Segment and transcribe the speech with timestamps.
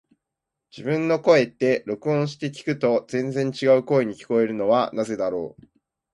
[0.75, 5.65] 自分の声って、録音して聞くと全然違う声に聞こえるのはなぜだろう。